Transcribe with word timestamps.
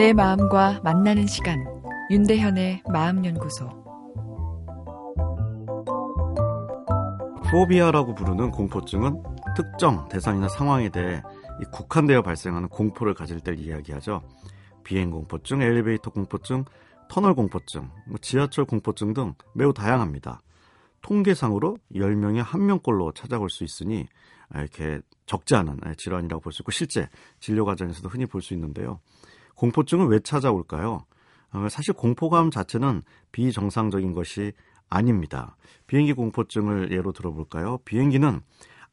내 0.00 0.14
마음과 0.14 0.80
만나는 0.82 1.26
시간 1.26 1.62
윤대현의 2.10 2.84
마음연구소 2.90 3.68
포비아라고 7.50 8.14
부르는 8.14 8.50
공포증은 8.50 9.22
특정 9.54 10.08
대상이나 10.08 10.48
상황에 10.48 10.88
대해 10.88 11.20
국한되어 11.70 12.22
발생하는 12.22 12.70
공포를 12.70 13.12
가질 13.12 13.40
때 13.40 13.52
이야기하죠. 13.52 14.22
비행 14.84 15.10
공포증, 15.10 15.60
엘리베이터 15.60 16.10
공포증, 16.10 16.64
터널 17.10 17.34
공포증, 17.34 17.90
뭐 18.08 18.16
지하철 18.22 18.64
공포증 18.64 19.12
등 19.12 19.34
매우 19.54 19.74
다양합니다. 19.74 20.40
통계상으로 21.02 21.76
10명에 21.94 22.42
1명꼴로 22.42 23.14
찾아올 23.14 23.50
수 23.50 23.64
있으니 23.64 24.06
이렇게 24.54 25.02
적지 25.26 25.56
않은 25.56 25.78
질환이라고 25.98 26.40
볼 26.40 26.54
수 26.54 26.62
있고 26.62 26.70
실제 26.72 27.06
진료 27.38 27.66
과정에서도 27.66 28.08
흔히 28.08 28.24
볼 28.24 28.40
수 28.40 28.54
있는데요. 28.54 28.98
공포증은 29.60 30.06
왜 30.06 30.20
찾아올까요? 30.20 31.04
어, 31.52 31.68
사실 31.68 31.92
공포감 31.92 32.50
자체는 32.50 33.02
비정상적인 33.30 34.14
것이 34.14 34.54
아닙니다. 34.88 35.54
비행기 35.86 36.14
공포증을 36.14 36.92
예로 36.92 37.12
들어볼까요? 37.12 37.76
비행기는 37.84 38.40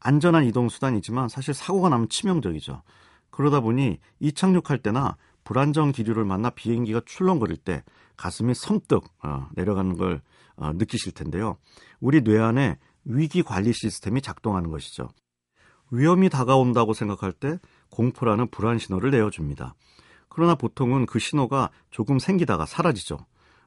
안전한 0.02 0.44
이동 0.44 0.68
수단이지만 0.68 1.30
사실 1.30 1.54
사고가 1.54 1.88
나면 1.88 2.10
치명적이죠. 2.10 2.82
그러다 3.30 3.62
보니 3.62 4.00
이 4.20 4.32
착륙할 4.34 4.80
때나 4.80 5.16
불안정 5.46 5.94
기류를 5.94 6.26
만나 6.26 6.50
비행기가 6.50 7.02
출렁거릴 7.06 7.56
때 7.56 7.82
가슴이 8.18 8.54
섬뜩 8.54 9.06
어, 9.24 9.48
내려가는 9.56 9.96
걸 9.96 10.22
어, 10.58 10.74
느끼실 10.74 11.14
텐데요. 11.14 11.56
우리 12.02 12.22
뇌 12.26 12.40
안에 12.40 12.78
위기 13.06 13.42
관리 13.42 13.72
시스템이 13.72 14.22
작동하는 14.22 14.70
것이죠. 14.70 15.08
위험이 15.92 16.28
다가온다고 16.28 16.94
생각할 16.94 17.32
때 17.32 17.58
공포라는 17.90 18.50
불안 18.50 18.80
신호를 18.80 19.12
내어줍니다. 19.12 19.74
그러나 20.30 20.56
보통은 20.56 21.06
그 21.06 21.20
신호가 21.20 21.70
조금 21.92 22.20
생기다가 22.20 22.66
사라지죠. 22.66 23.18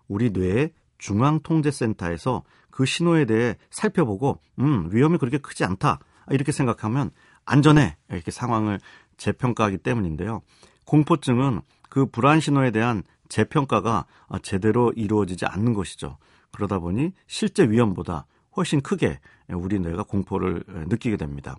우리 0.09 0.31
뇌의 0.31 0.73
중앙통제센터에서 0.99 2.43
그 2.71 2.85
신호에 2.85 3.25
대해 3.25 3.57
살펴보고, 3.71 4.41
음, 4.59 4.89
위험이 4.93 5.19
그렇게 5.19 5.39
크지 5.39 5.65
않다. 5.65 5.99
이렇게 6.31 6.53
생각하면 6.53 7.11
안전해. 7.45 7.97
이렇게 8.11 8.31
상황을 8.31 8.79
재평가하기 9.17 9.79
때문인데요. 9.79 10.43
공포증은 10.85 11.61
그 11.89 12.07
불안 12.07 12.41
신호에 12.41 12.71
대한 12.71 13.03
재평가가 13.29 14.07
제대로 14.43 14.93
이루어지지 14.95 15.47
않는 15.47 15.73
것이죠. 15.73 16.19
그러다 16.51 16.79
보니 16.79 17.13
실제 17.27 17.65
위험보다 17.65 18.27
훨씬 18.57 18.81
크게 18.81 19.21
우리 19.49 19.79
뇌가 19.79 20.03
공포를 20.05 20.65
느끼게 20.67 21.17
됩니다. 21.17 21.57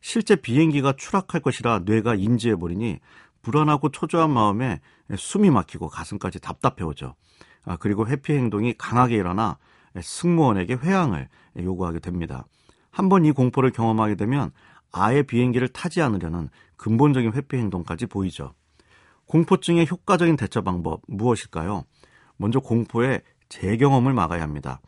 실제 0.00 0.36
비행기가 0.36 0.94
추락할 0.96 1.40
것이라 1.40 1.80
뇌가 1.84 2.14
인지해버리니 2.14 3.00
불안하고 3.42 3.90
초조한 3.90 4.30
마음에 4.30 4.80
숨이 5.16 5.50
막히고 5.50 5.88
가슴까지 5.88 6.40
답답해오죠. 6.40 7.14
아, 7.64 7.76
그리고 7.76 8.06
회피 8.06 8.32
행동이 8.34 8.74
강하게 8.76 9.16
일어나 9.16 9.58
승무원에게 10.00 10.74
회항을 10.74 11.28
요구하게 11.58 12.00
됩니다. 12.00 12.44
한 12.90 13.08
번 13.08 13.24
이 13.24 13.30
공포를 13.32 13.70
경험하게 13.70 14.16
되면 14.16 14.50
아예 14.92 15.22
비행기를 15.22 15.68
타지 15.68 16.02
않으려는 16.02 16.48
근본적인 16.76 17.32
회피 17.34 17.56
행동까지 17.56 18.06
보이죠. 18.06 18.54
공포증의 19.26 19.86
효과적인 19.90 20.36
대처 20.36 20.62
방법 20.62 21.02
무엇일까요? 21.06 21.84
먼저 22.36 22.60
공포의 22.60 23.22
재경험을 23.48 24.12
막아야 24.14 24.42
합니다. 24.42 24.80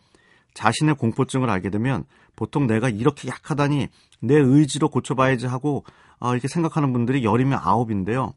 자신의 0.55 0.97
공포증을 0.97 1.49
알게 1.51 1.71
되면 1.71 2.05
보통 2.37 2.67
내가 2.67 2.89
이렇게 2.89 3.29
약하다니 3.29 3.89
내 4.21 4.35
의지로 4.35 4.89
고쳐봐야지 4.89 5.47
하고 5.47 5.85
아, 6.21 6.33
이렇게 6.33 6.49
생각하는 6.49 6.93
분들이 6.93 7.25
열이면 7.25 7.59
아홉인데요. 7.61 8.35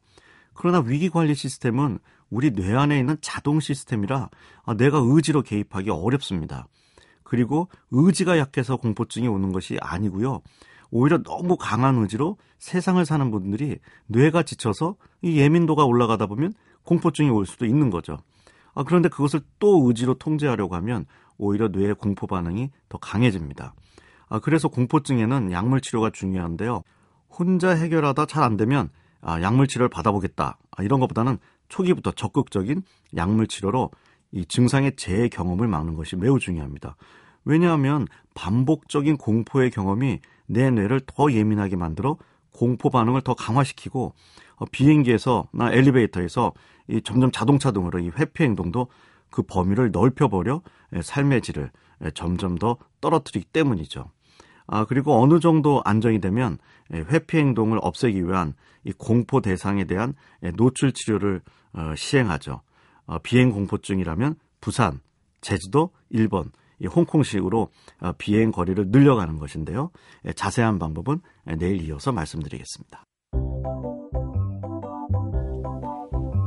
그러나 0.54 0.80
위기 0.80 1.10
관리 1.10 1.36
시스템은 1.36 2.00
우리 2.30 2.52
뇌 2.52 2.74
안에 2.76 2.98
있는 2.98 3.18
자동 3.22 3.60
시스템이라 3.60 4.30
아, 4.66 4.74
내가 4.76 5.00
의지로 5.04 5.42
개입하기 5.42 5.90
어렵습니다. 5.90 6.68
그리고 7.24 7.68
의지가 7.92 8.38
약해서 8.38 8.78
공포증이 8.78 9.28
오는 9.28 9.52
것이 9.52 9.78
아니고요. 9.82 10.42
오히려 10.92 11.22
너무 11.24 11.58
강한 11.58 11.98
의지로 11.98 12.38
세상을 12.60 13.04
사는 13.06 13.32
분들이 13.32 13.80
뇌가 14.08 14.44
지쳐서 14.44 14.96
이 15.22 15.40
예민도가 15.40 15.86
올라가다 15.86 16.28
보면 16.28 16.54
공포증이 16.84 17.30
올 17.30 17.46
수도 17.46 17.66
있는 17.66 17.90
거죠. 17.90 18.20
아, 18.76 18.84
그런데 18.84 19.10
그것을 19.10 19.42
또 19.60 19.88
의지로 19.88 20.16
통제하려고 20.16 20.76
하면 20.76 21.06
오히려 21.38 21.68
뇌의 21.68 21.96
공포 21.96 22.28
반응이 22.28 22.70
더 22.90 22.98
강해집니다. 23.00 23.74
아, 24.30 24.40
그래서 24.40 24.68
공포증에는 24.68 25.52
약물 25.52 25.82
치료가 25.82 26.12
중요한데요. 26.12 26.84
혼자 27.38 27.72
해결하다 27.72 28.26
잘 28.28 28.44
안 28.44 28.58
되면 28.58 28.90
아, 29.22 29.42
약물 29.42 29.68
치료를 29.68 29.90
받아보겠다. 29.90 30.58
아, 30.72 30.84
이런 30.84 31.00
것보다는 31.00 31.38
초기부터 31.70 32.12
적극적인 32.12 32.84
약물 33.16 33.48
치료로 33.48 33.90
이 34.32 34.46
증상의 34.46 34.96
재경험을 34.96 35.68
막는 35.68 35.96
것이 35.96 36.16
매우 36.16 36.40
중요합니다. 36.40 36.96
왜냐하면 37.46 38.08
반복적인 38.36 39.18
공포의 39.18 39.72
경험이 39.72 40.20
내 40.46 40.70
뇌를 40.70 41.02
더 41.06 41.32
예민하게 41.32 41.76
만들어 41.76 42.18
공포 42.52 42.90
반응을 42.90 43.22
더 43.22 43.34
강화시키고 43.34 44.14
어, 44.58 44.66
비행기에서 44.72 45.48
나 45.52 45.72
엘리베이터에서 45.72 46.54
이 46.88 47.02
점점 47.02 47.32
자동차 47.32 47.72
등으로 47.72 48.00
이 48.00 48.10
회피 48.10 48.44
행동도 48.44 48.88
그 49.30 49.42
범위를 49.42 49.92
넓혀버려 49.92 50.62
삶의 51.02 51.42
질을 51.42 51.72
점점 52.14 52.58
더 52.58 52.78
떨어뜨리기 53.02 53.46
때문이죠. 53.46 54.12
아, 54.68 54.86
그리고 54.86 55.22
어느 55.22 55.40
정도 55.40 55.82
안정이 55.86 56.20
되면 56.20 56.58
회피 56.92 57.38
행동을 57.38 57.80
없애기 57.82 58.26
위한 58.26 58.54
이 58.84 58.92
공포 58.92 59.42
대상에 59.42 59.86
대한 59.86 60.14
노출 60.56 60.92
치료를 60.94 61.42
어, 61.74 61.94
시행하죠. 61.96 62.62
어, 63.06 63.18
비행 63.20 63.52
공포증이라면 63.52 64.36
부산, 64.62 65.02
제주도, 65.42 65.92
일본, 66.10 66.52
이 66.80 66.88
홍콩식으로 66.88 67.70
어, 68.02 68.12
비행 68.18 68.52
거리를 68.52 68.88
늘려가는 68.90 69.40
것인데요. 69.40 69.90
자세한 70.36 70.80
방법은 70.80 71.22
내일 71.58 71.82
이어서 71.82 72.12
말씀드리겠습니다. 72.12 73.04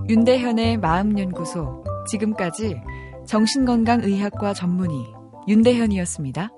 윤대현의 0.09 0.79
마음연구소 0.79 1.85
지금까지 2.09 2.81
정신건강의학과 3.27 4.55
전문의 4.55 5.05
윤대현이었습니다. 5.49 6.51